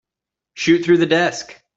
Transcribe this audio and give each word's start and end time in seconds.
Shoot 0.55 0.83
through 0.83 0.97
the 0.97 1.05
desk. 1.05 1.61